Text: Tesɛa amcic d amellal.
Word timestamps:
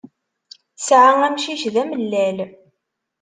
Tesɛa 0.77 1.11
amcic 1.27 1.63
d 1.73 1.75
amellal. 1.81 2.37